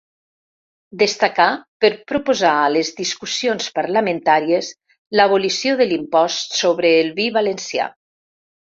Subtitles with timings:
[1.01, 1.45] Destacà
[1.85, 4.73] per proposar a les discussions parlamentàries
[5.21, 7.93] l'abolició de l'impost sobre el vi valencià.